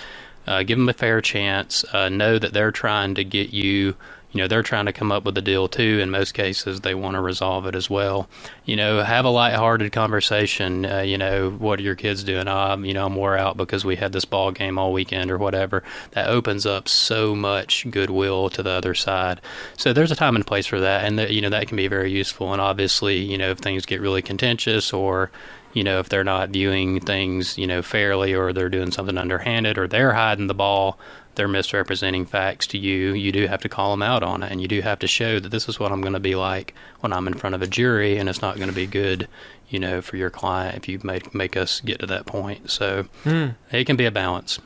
[0.46, 3.96] uh, give them a fair chance, uh, know that they're trying to get you
[4.32, 6.00] you know they're trying to come up with a deal too.
[6.02, 8.28] In most cases, they want to resolve it as well.
[8.66, 10.86] You know, have a lighthearted conversation.
[10.86, 12.48] Uh, you know, what are your kids doing?
[12.48, 15.38] Um, you know, I'm wore out because we had this ball game all weekend or
[15.38, 15.84] whatever.
[16.12, 19.40] That opens up so much goodwill to the other side.
[19.78, 21.88] So there's a time and place for that, and the, you know that can be
[21.88, 22.52] very useful.
[22.52, 25.32] And obviously, you know, if things get really contentious or
[25.74, 29.78] you know, if they're not viewing things, you know, fairly or they're doing something underhanded
[29.78, 30.98] or they're hiding the ball,
[31.38, 34.62] they're misrepresenting facts to you, you do have to call them out on it, and
[34.62, 37.14] you do have to show that this is what I'm going to be like when
[37.14, 39.30] I'm in front of a jury, and it's not going to be good,
[39.70, 42.70] you know, for your client if you make make us get to that point.
[42.70, 43.56] So mm.
[43.72, 44.60] it can be a balance.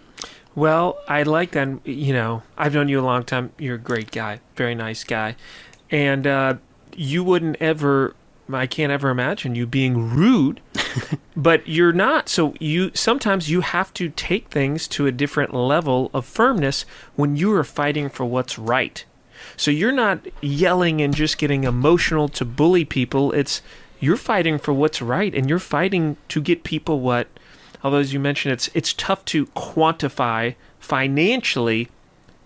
[0.55, 1.86] Well, I like that.
[1.86, 3.51] You know, I've known you a long time.
[3.60, 5.36] You're a great guy, very nice guy,
[5.91, 6.55] and uh,
[6.95, 8.15] you wouldn't ever
[8.53, 10.61] I can't ever imagine you being rude,
[11.35, 12.29] but you're not.
[12.29, 16.85] So you sometimes you have to take things to a different level of firmness
[17.15, 19.03] when you are fighting for what's right.
[19.57, 23.31] So you're not yelling and just getting emotional to bully people.
[23.31, 23.61] It's
[24.01, 27.27] you're fighting for what's right and you're fighting to get people what
[27.83, 31.87] although as you mentioned it's it's tough to quantify financially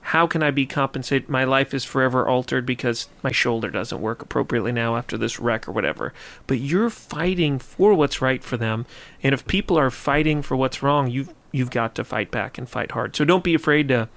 [0.05, 1.29] how can I be compensated?
[1.29, 5.67] My life is forever altered because my shoulder doesn't work appropriately now after this wreck
[5.67, 6.13] or whatever.
[6.45, 8.85] But you're fighting for what's right for them,
[9.23, 12.69] and if people are fighting for what's wrong, you've you've got to fight back and
[12.69, 13.15] fight hard.
[13.15, 14.07] So don't be afraid to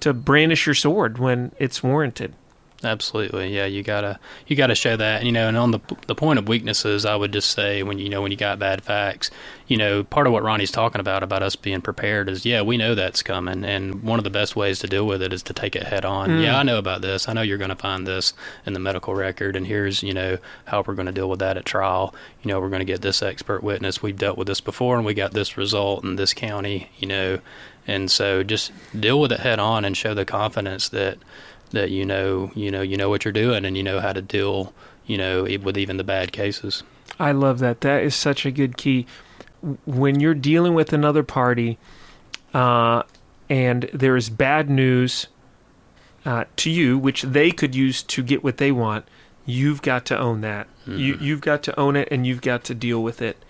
[0.00, 2.34] to brandish your sword when it's warranted.
[2.84, 3.66] Absolutely, yeah.
[3.66, 5.48] You gotta you gotta show that, you know.
[5.48, 8.30] And on the the point of weaknesses, I would just say when you know when
[8.30, 9.32] you got bad facts,
[9.66, 12.76] you know, part of what Ronny's talking about about us being prepared is yeah, we
[12.76, 15.52] know that's coming, and one of the best ways to deal with it is to
[15.52, 16.30] take it head on.
[16.30, 16.44] Mm.
[16.44, 17.28] Yeah, I know about this.
[17.28, 18.32] I know you're going to find this
[18.64, 21.56] in the medical record, and here's you know how we're going to deal with that
[21.56, 22.14] at trial.
[22.44, 24.02] You know, we're going to get this expert witness.
[24.02, 26.90] We've dealt with this before, and we got this result in this county.
[26.96, 27.38] You know,
[27.88, 31.18] and so just deal with it head on and show the confidence that
[31.70, 34.22] that you know you know you know what you're doing and you know how to
[34.22, 34.72] deal
[35.06, 36.82] you know with even the bad cases.
[37.18, 37.80] I love that.
[37.80, 39.06] That is such a good key.
[39.86, 41.78] When you're dealing with another party,
[42.54, 43.02] uh,
[43.50, 45.26] and there is bad news
[46.24, 49.06] uh, to you, which they could use to get what they want,
[49.46, 50.68] you've got to own that.
[50.82, 50.98] Mm-hmm.
[50.98, 53.42] You you've got to own it, and you've got to deal with it.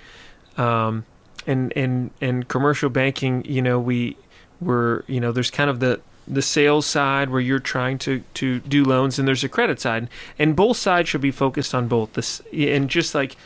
[0.57, 1.05] Um,
[1.47, 4.17] and and and commercial banking, you know, we
[4.61, 8.61] were you know, there's kind of the the sales side where you're trying to to
[8.61, 10.09] do loans and there's a credit side.
[10.39, 12.13] And both sides should be focused on both.
[12.13, 13.37] This and just like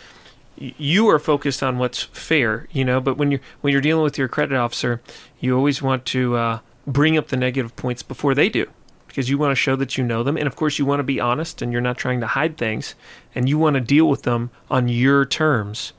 [0.57, 4.19] you are focused on what's fair you know but when you're when you're dealing with
[4.19, 5.01] your credit officer
[5.41, 8.71] you always want to uh, bring up the negative points before they do.
[9.07, 10.39] Because you want to show that you know them.
[10.39, 12.95] And of course you want to be honest and you're not trying to hide things.
[13.35, 15.93] And you want to deal with them on your terms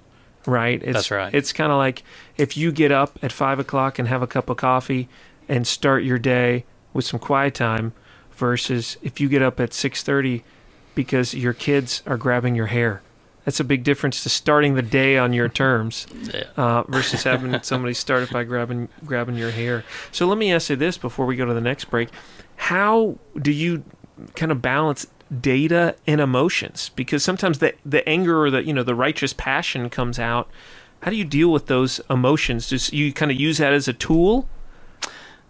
[0.46, 0.84] right?
[0.84, 1.34] It's, that's right.
[1.34, 2.04] it's kind of like
[2.36, 5.08] if you get up at five o'clock and have a cup of coffee
[5.48, 7.94] and start your day with some quiet time
[8.36, 10.44] versus if you get up at 6:30
[10.96, 13.02] because your kids are grabbing your hair.
[13.46, 16.08] That's a big difference to starting the day on your terms
[16.58, 19.84] uh, versus having somebody start it by grabbing grabbing your hair.
[20.12, 22.10] So let me ask you this before we go to the next break:
[22.56, 23.84] How do you
[24.36, 25.08] kind of balance
[25.42, 26.92] data and emotions?
[26.96, 30.50] Because sometimes the the anger or the you know the righteous passion comes out.
[31.02, 32.70] How do you deal with those emotions?
[32.70, 34.48] Do you kind of use that as a tool?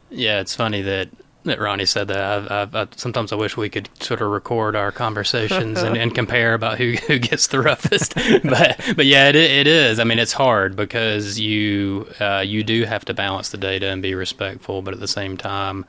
[0.09, 1.09] Yeah, it's funny that
[1.43, 2.23] that Ronny said that.
[2.23, 6.15] I've, I've, I, sometimes I wish we could sort of record our conversations and, and,
[6.15, 8.15] compare about who, who gets the roughest.
[8.43, 9.99] but but yeah, it, it is.
[9.99, 14.01] I mean, it's hard because you uh, you do have to balance the data and
[14.01, 15.85] be respectful, but at the same time,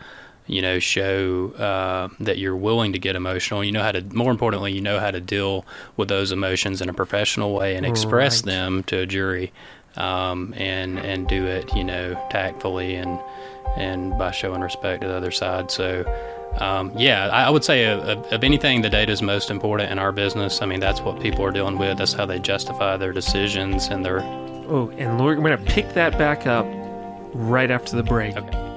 [0.46, 3.62] you know, show uh, that you're willing to get emotional.
[3.62, 4.02] You know how to.
[4.14, 5.64] More importantly, you know how to deal
[5.96, 8.52] with those emotions in a professional way and express right.
[8.52, 9.52] them to a jury,
[9.96, 13.18] um, and and do it, you know, tactfully and
[13.76, 15.70] and by showing respect to the other side.
[15.70, 16.04] So,
[16.58, 18.00] um, yeah, I, would say of,
[18.32, 20.62] of, anything, the data is most important in our business.
[20.62, 21.98] I mean, that's what people are dealing with.
[21.98, 24.20] That's how they justify their decisions and their.
[24.68, 26.66] Oh, and Lord, we're going to pick that back up
[27.32, 28.36] right after the break.
[28.36, 28.73] Okay.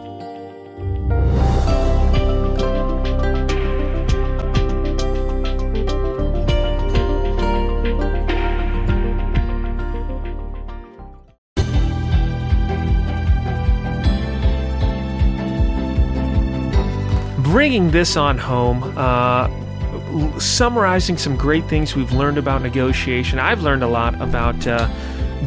[17.58, 19.50] Bringing this on home, uh,
[20.38, 23.40] summarizing some great things we've learned about negotiation.
[23.40, 24.88] I've learned a lot about uh,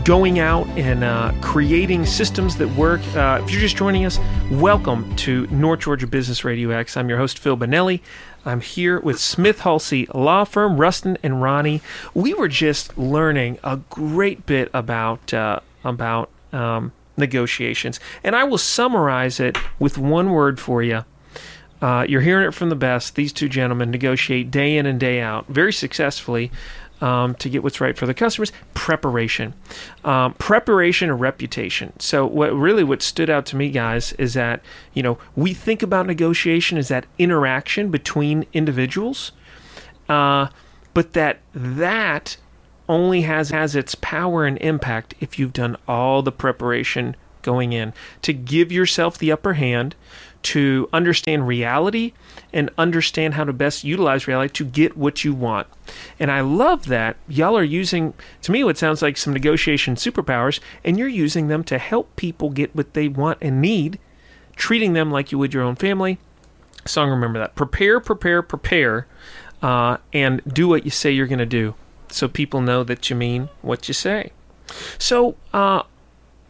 [0.03, 3.01] going out and uh, creating systems that work.
[3.15, 4.19] Uh, if you're just joining us,
[4.51, 6.97] welcome to North Georgia Business Radio X.
[6.97, 8.01] I'm your host, Phil Bonelli.
[8.45, 11.81] I'm here with Smith Hulsey Law Firm, Rustin and Ronny.
[12.13, 18.59] We were just learning a great bit about uh, about um, negotiations, and I will
[18.59, 21.05] summarize it with one word for you.
[21.81, 23.15] Uh, you're hearing it from the best.
[23.15, 26.51] These two gentlemen negotiate day in and day out very successfully
[27.01, 28.53] um, to get what's right for the customers.
[28.75, 29.55] Preparation,
[30.05, 31.99] um, preparation, and reputation.
[31.99, 34.63] So, what really what stood out to me, guys, is that
[34.93, 39.33] you know we think about negotiation as that interaction between individuals,
[40.09, 40.49] uh,
[40.95, 42.37] but that that
[42.89, 47.95] only has has its power and impact if you've done all the preparation going in
[48.21, 49.95] to give yourself the upper hand
[50.43, 52.13] to understand reality
[52.53, 55.67] and understand how to best utilize reality to get what you want.
[56.19, 60.61] And I love that y'all are using, to me, what sounds like some negotiation superpowers,
[60.85, 63.99] and you're using them to help people get what they want and need,
[64.57, 66.19] treating them like you would your own family.
[66.87, 67.55] Song, remember that.
[67.55, 69.07] Prepare, prepare, prepare,
[69.63, 71.75] uh, and do what you say you're going to do
[72.09, 74.33] so people know that you mean what you say.
[74.99, 75.83] So, uh,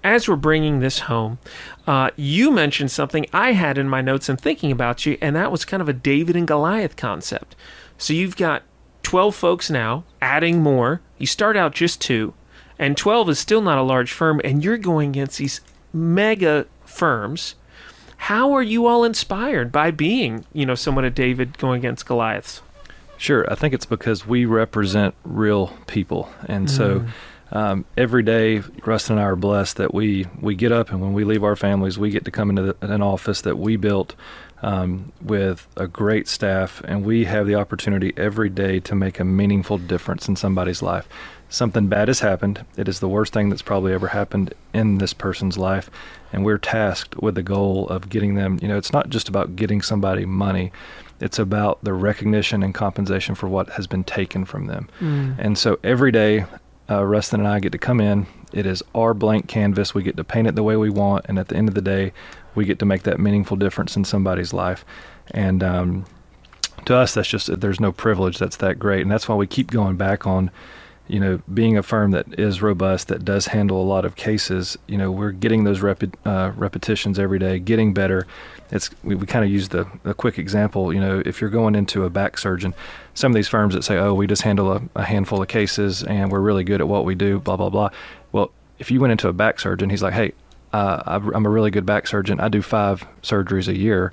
[0.02, 1.38] as we're bringing this home,
[1.86, 5.52] uh, you mentioned something I had in my notes and thinking about you, and that
[5.52, 7.56] was kind of a David and Goliath concept.
[7.98, 8.62] So you've got
[9.02, 11.00] 12 folks now, adding more.
[11.18, 12.34] You start out just two,
[12.78, 15.60] and 12 is still not a large firm, and you're going against these
[15.92, 17.56] mega firms.
[18.16, 22.62] How are you all inspired by being, you know, somewhat a David going against Goliaths?
[23.16, 26.70] Sure, I think it's because we represent real people, and mm.
[26.70, 27.04] so
[27.52, 31.12] um, every day, Rustin and I are blessed that we we get up and when
[31.12, 34.14] we leave our families, we get to come into the, an office that we built
[34.62, 39.24] um, with a great staff, and we have the opportunity every day to make a
[39.24, 41.08] meaningful difference in somebody's life.
[41.48, 42.64] Something bad has happened.
[42.76, 45.90] It is the worst thing that's probably ever happened in this person's life,
[46.32, 48.58] and we're tasked with the goal of getting them.
[48.62, 50.72] You know, it's not just about getting somebody money
[51.20, 54.88] it's about the recognition and compensation for what has been taken from them.
[55.00, 55.36] Mm.
[55.38, 56.46] And so every day,
[56.90, 58.26] uh, Rustin and I get to come in.
[58.52, 59.94] It is our blank canvas.
[59.94, 61.82] We get to paint it the way we want, and at the end of the
[61.82, 62.12] day,
[62.54, 64.84] we get to make that meaningful difference in somebody's life.
[65.30, 66.04] And um,
[66.86, 69.70] to us, that's just there's no privilege that's that great, and that's why we keep
[69.70, 70.50] going back on
[71.10, 74.78] you know, being a firm that is robust, that does handle a lot of cases,
[74.86, 78.28] you know, we're getting those repi- uh, repetitions every day, getting better.
[78.72, 79.84] It's we, we kind of use the
[80.16, 80.92] quick example.
[80.92, 82.74] You know, if you're going into a back surgeon,
[83.14, 86.02] some of these firms that say, "Oh, we just handle a, a handful of cases
[86.02, 87.90] and we're really good at what we do," blah blah blah.
[88.32, 90.32] Well, if you went into a back surgeon, he's like, "Hey,
[90.72, 92.40] uh, I'm a really good back surgeon.
[92.40, 94.12] I do five surgeries a year."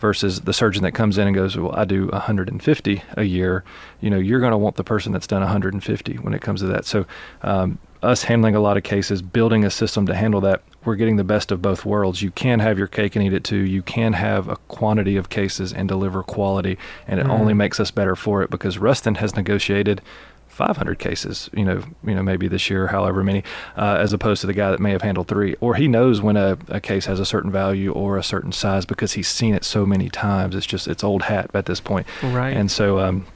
[0.00, 3.64] versus the surgeon that comes in and goes, "Well, I do 150 a year."
[4.02, 6.66] You know, you're going to want the person that's done 150 when it comes to
[6.66, 6.84] that.
[6.84, 7.06] So,
[7.40, 11.16] um, us handling a lot of cases, building a system to handle that, we're getting
[11.16, 12.22] the best of both worlds.
[12.22, 13.56] You can have your cake and eat it too.
[13.56, 17.30] You can have a quantity of cases and deliver quality, and it mm.
[17.30, 20.02] only makes us better for it because Rustin has negotiated
[20.48, 23.42] 500 cases, you know, you know, maybe this year, however many,
[23.76, 26.36] uh, as opposed to the guy that may have handled three, or he knows when
[26.36, 29.64] a, a case has a certain value or a certain size because he's seen it
[29.64, 30.54] so many times.
[30.54, 32.56] It's just it's old hat at this point, right?
[32.56, 33.26] And so, um,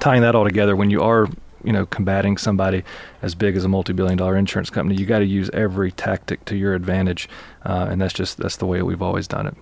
[0.00, 1.28] tying that all together, when you are
[1.64, 2.82] you know combating somebody
[3.22, 6.56] as big as a multi-billion dollar insurance company you got to use every tactic to
[6.56, 7.28] your advantage
[7.64, 9.56] uh, and that's just that's the way we've always done it.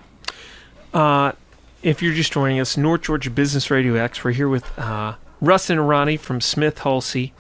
[0.93, 1.33] Uh,
[1.83, 5.79] if you're just joining us north georgia business radio x we're here with uh, Rustin
[5.79, 7.33] and Ronny from Smith Hulsey.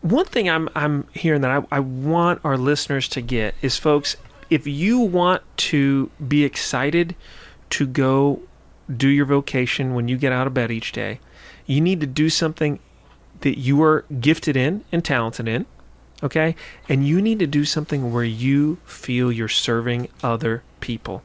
[0.00, 4.16] One thing I'm I'm hearing that I, I want our listeners to get is folks,
[4.50, 7.14] if you want to be excited
[7.70, 8.42] to go
[8.94, 11.20] do your vocation when you get out of bed each day,
[11.66, 12.80] you need to do something
[13.42, 15.66] that you are gifted in and talented in,
[16.22, 16.54] okay?
[16.88, 21.22] And you need to do something where you feel you're serving other people.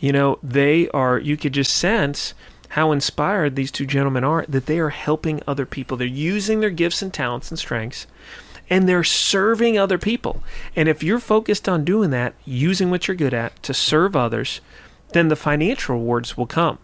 [0.00, 2.34] You know, they are, you could just sense
[2.70, 5.96] how inspired these two gentlemen are that they are helping other people.
[5.96, 8.06] They're using their gifts and talents and strengths
[8.72, 10.42] and they're serving other people.
[10.74, 14.62] And if you're focused on doing that, using what you're good at to serve others,
[15.12, 16.78] then the financial rewards will come.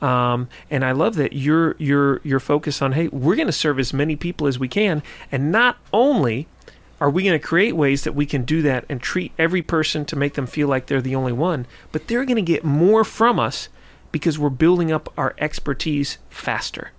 [0.00, 3.78] Um, and I love that you're you're you're focused on hey, we're going to serve
[3.78, 6.46] as many people as we can, and not only
[7.00, 10.04] are we going to create ways that we can do that and treat every person
[10.04, 13.04] to make them feel like they're the only one, but they're going to get more
[13.04, 13.68] from us
[14.10, 16.90] because we're building up our expertise faster.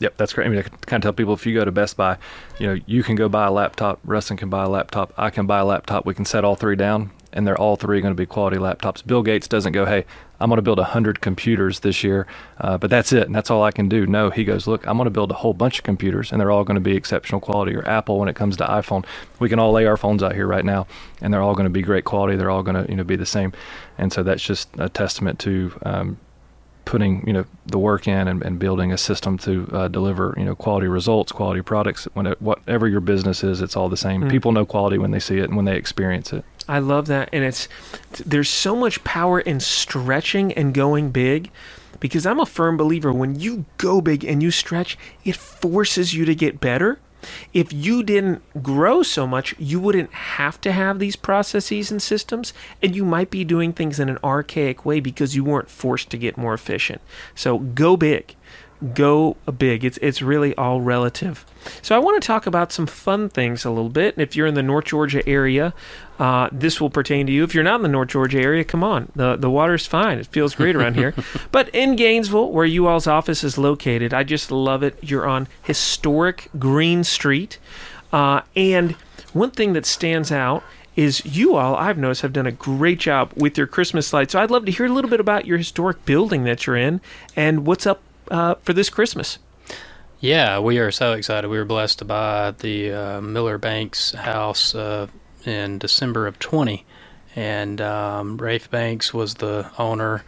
[0.00, 0.46] Yep, that's great.
[0.46, 2.16] I mean, I can kind of tell people if you go to Best Buy,
[2.58, 5.46] you know, you can go buy a laptop, Rustin can buy a laptop, I can
[5.46, 6.06] buy a laptop.
[6.06, 9.06] We can set all three down, and they're all three going to be quality laptops.
[9.06, 10.04] Bill Gates doesn't go, hey,
[10.40, 12.26] I'm going to build 100 computers this year,
[12.58, 14.08] uh, but that's it, and that's all I can do.
[14.08, 16.50] No, he goes, look, I'm going to build a whole bunch of computers, and they're
[16.50, 17.76] all going to be exceptional quality.
[17.76, 19.06] Or Apple, when it comes to iPhone,
[19.38, 20.88] we can all lay our phones out here right now,
[21.20, 22.36] and they're all going to be great quality.
[22.36, 23.52] They're all going to you know be the same,
[23.96, 26.18] and so that's just a testament to um,
[26.88, 30.44] putting you know the work in and, and building a system to uh, deliver you
[30.44, 32.08] know quality results, quality products.
[32.14, 34.22] When it, whatever your business is, it's all the same.
[34.22, 34.30] Mm.
[34.30, 36.44] People know quality when they see it and when they experience it.
[36.68, 37.68] I love that, and it's
[38.24, 41.50] there's so much power in stretching and going big.
[42.00, 46.24] Because I'm a firm believer when you go big and you stretch, it forces you
[46.26, 47.00] to get better
[47.52, 52.52] if you didn't grow so much, you wouldn't have to have these processes and systems,
[52.82, 56.18] and you might be doing things in an archaic way because you weren't forced to
[56.18, 57.00] get more efficient.
[57.34, 58.34] So go big
[58.94, 59.84] go big.
[59.84, 61.44] It's it's really all relative.
[61.82, 64.14] So I want to talk about some fun things a little bit.
[64.16, 65.74] If you're in the North Georgia area,
[66.18, 67.44] uh, this will pertain to you.
[67.44, 69.10] If you're not in the North Georgia area, come on.
[69.14, 70.18] the The water's fine.
[70.18, 71.14] It feels great around here.
[71.50, 74.98] But in Gainesville, where you all's office is located, I just love it.
[75.02, 77.58] You're on historic Green Street,
[78.12, 78.92] uh, and
[79.32, 80.62] one thing that stands out
[80.96, 84.32] is you all I've noticed have done a great job with your Christmas lights.
[84.32, 87.00] So I'd love to hear a little bit about your historic building that you're in
[87.36, 89.38] and what's up uh, for this Christmas.
[90.20, 91.48] Yeah, we are so excited.
[91.48, 95.06] We were blessed to buy the uh, Miller Banks house uh,
[95.44, 96.84] in December of 20,
[97.36, 100.24] and um, Rafe Banks was the owner.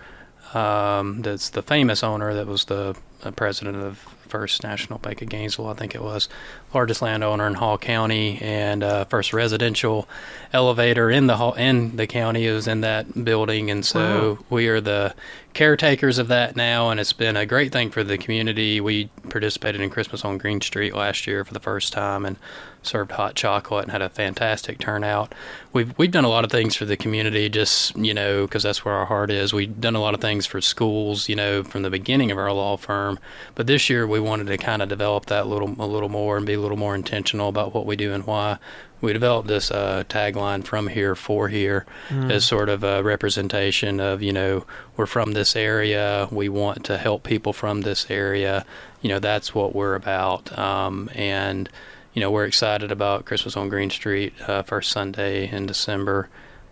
[0.54, 5.28] Um, that's the famous owner that was the uh, president of First National Bank of
[5.28, 6.28] Gainesville, I think it was,
[6.72, 10.08] largest landowner in Hall County, and uh, first residential
[10.52, 14.46] elevator in the hall, in the county is in that building, and so wow.
[14.48, 15.14] we are the
[15.52, 18.80] caretakers of that now, and it's been a great thing for the community.
[18.80, 22.36] We participated in Christmas on Green Street last year for the first time, and
[22.82, 25.34] served hot chocolate and had a fantastic turnout.
[25.72, 28.84] We've we've done a lot of things for the community, just you know, because that's
[28.84, 29.52] where our heart is.
[29.52, 32.52] We've done a lot of things for schools, you know, from the beginning of our
[32.52, 33.18] law firm.
[33.54, 36.36] But this year we wanted to kind of develop that a little a little more
[36.36, 38.58] and be a little more intentional about what we do and why.
[39.00, 42.30] We developed this uh, tagline from here for here mm.
[42.30, 44.66] as sort of a representation of you know
[44.96, 46.28] we're from this area.
[46.30, 48.66] We want to help people from this area.
[49.00, 50.56] You know that's what we're about.
[50.58, 51.68] Um, and
[52.14, 56.28] you know, we're excited about Christmas on Green Street, uh, first Sunday in December.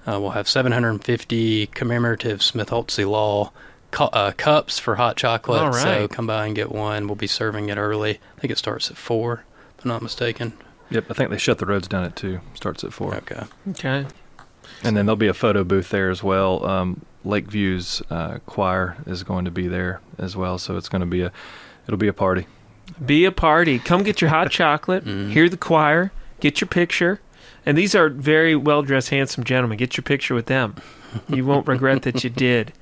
[0.07, 3.53] Uh, we'll have 750 commemorative Smith Hulsey Law
[3.91, 5.61] cu- uh, cups for hot chocolate.
[5.61, 5.82] All right.
[5.82, 7.07] So come by and get one.
[7.07, 8.18] We'll be serving it early.
[8.36, 9.45] I think it starts at 4,
[9.78, 10.55] if I'm not mistaken.
[10.91, 12.41] Yep, I think they shut the roads down at 2.
[12.55, 13.14] Starts at 4.
[13.16, 13.43] Okay.
[13.70, 14.07] Okay.
[14.82, 16.64] And then there'll be a photo booth there as well.
[16.64, 21.07] Um, Lakeview's uh, choir is going to be there as well, so it's going to
[21.07, 21.32] be a
[21.86, 22.47] it'll be a party.
[23.05, 23.78] Be a party.
[23.78, 25.05] Come get your hot chocolate.
[25.09, 25.30] Mm.
[25.30, 26.12] Hear the choir.
[26.41, 27.20] Get your picture.
[27.64, 29.78] And these are very well dressed, handsome gentlemen.
[29.78, 30.74] Get your picture with them.
[31.28, 32.72] You won't regret that you did.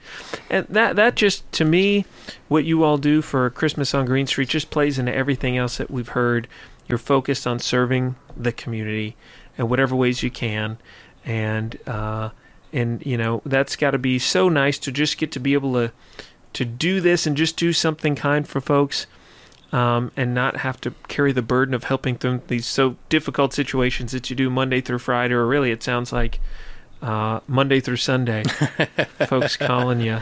[0.50, 2.04] And that that just to me,
[2.48, 5.90] what you all do for Christmas on Green Street just plays into everything else that
[5.90, 6.48] we've heard.
[6.88, 9.16] You're focused on serving the community
[9.58, 10.78] in whatever ways you can,
[11.24, 12.30] and uh,
[12.72, 15.72] and you know that's got to be so nice to just get to be able
[15.74, 15.92] to
[16.52, 19.06] to do this and just do something kind for folks
[19.76, 24.10] um, and not have to carry the burden of helping them these so difficult situations
[24.12, 26.40] that you do Monday through Friday, or really it sounds like
[27.02, 28.42] uh, Monday through Sunday.
[29.28, 30.18] folks calling you.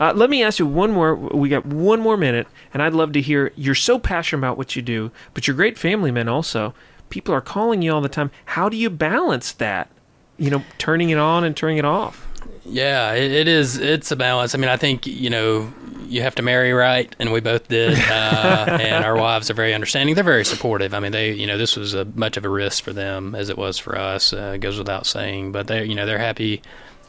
[0.00, 1.14] Uh, let me ask you one more.
[1.14, 3.52] We got one more minute, and I'd love to hear.
[3.56, 6.72] You're so passionate about what you do, but you're great family men also.
[7.10, 8.30] People are calling you all the time.
[8.46, 9.90] How do you balance that?
[10.38, 12.26] You know, turning it on and turning it off.
[12.68, 13.78] Yeah, it, it is.
[13.78, 14.54] It's a balance.
[14.54, 15.72] I mean, I think you know
[16.06, 17.98] you have to marry right, and we both did.
[18.08, 20.14] Uh, and our wives are very understanding.
[20.14, 20.92] They're very supportive.
[20.94, 23.48] I mean, they, you know, this was a much of a risk for them as
[23.48, 24.32] it was for us.
[24.32, 26.62] Uh, goes without saying, but they, you know, they're happy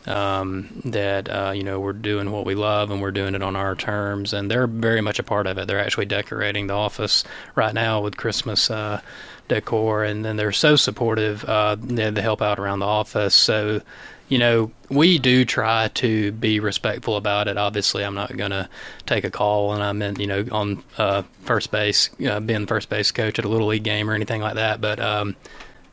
[0.06, 3.56] um, that uh, you know we're doing what we love and we're doing it on
[3.56, 5.68] our terms, and they're very much a part of it.
[5.68, 7.24] They're actually decorating the office
[7.56, 9.02] right now with Christmas uh,
[9.48, 11.44] decor, and then they're so supportive.
[11.46, 13.82] Uh, they, they help out around the office, so
[14.30, 17.58] you know, we do try to be respectful about it.
[17.58, 18.70] Obviously, I'm not going to
[19.08, 22.90] take a call and I'm in, you know, on uh, first base, uh, being first
[22.90, 24.80] base coach at a little league game or anything like that.
[24.80, 25.36] But, um,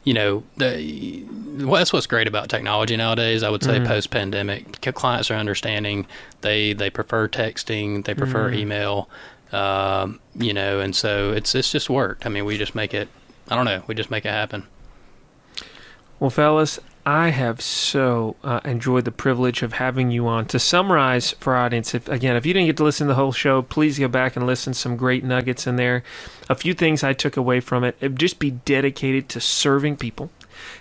[0.05, 1.25] you know, the,
[1.61, 3.43] well, that's what's great about technology nowadays.
[3.43, 3.87] I would say mm.
[3.87, 6.07] post pandemic, clients are understanding.
[6.43, 8.57] They they prefer texting, they prefer mm.
[8.57, 9.09] email,
[9.51, 12.25] um, you know, and so it's it's just worked.
[12.25, 13.09] I mean, we just make it.
[13.49, 13.83] I don't know.
[13.89, 14.65] We just make it happen.
[16.21, 20.47] Well, fellas, I have so uh, enjoyed the privilege of having you on.
[20.47, 23.33] To summarize for audience, if again, if you didn't get to listen to the whole
[23.33, 24.75] show, please go back and listen.
[24.75, 26.03] Some great nuggets in there.
[26.49, 30.31] A few things I took away from it: just be dedicated to serving people,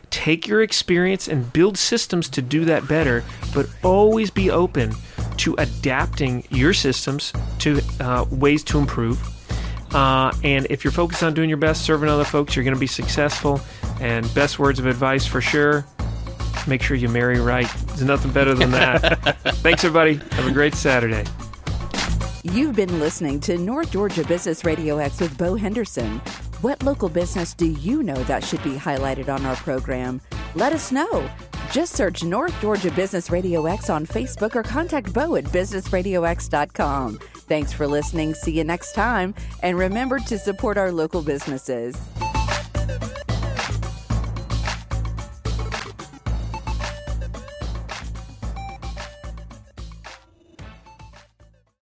[0.10, 3.24] Take your experience and build systems to do that better,
[3.54, 4.94] but always be open
[5.38, 9.22] to adapting your systems to uh, ways to improve.
[9.94, 12.80] Uh, and if you're focused on doing your best, serving other folks, you're going to
[12.80, 13.62] be successful.
[14.02, 15.86] And best words of advice for sure
[16.68, 17.72] make sure you marry right.
[17.88, 19.20] There's nothing better than that.
[19.58, 20.16] Thanks, everybody.
[20.36, 21.24] Have a great Saturday.
[22.44, 26.20] You've been listening to North Georgia Business Radio X with Bo Henderson.
[26.62, 30.22] What local business do you know that should be highlighted on our program?
[30.54, 31.30] Let us know.
[31.72, 37.20] Just search North Georgia Business Radio X on Facebook or contact Bo at businessradiox.com.
[37.48, 38.34] Thanks for listening.
[38.34, 39.36] See you next time.
[39.62, 41.96] And remember to support our local businesses.